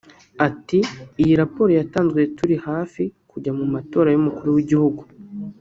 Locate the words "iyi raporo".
1.21-1.69